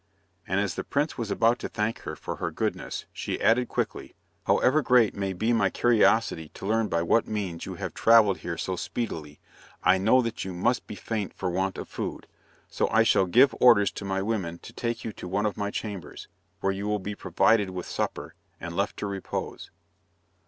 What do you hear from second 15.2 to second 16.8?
one of my chambers, where